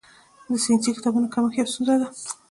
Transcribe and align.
د 0.47 0.49
ساینسي 0.63 0.91
کتابونو 0.97 1.31
کمښت 1.33 1.55
یوه 1.57 1.71
ستونزه 1.73 1.95
ده. 2.01 2.07